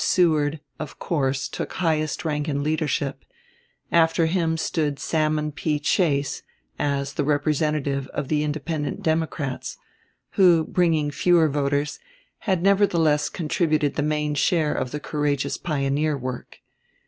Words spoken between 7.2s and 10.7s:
representative of the independent Democrats, who,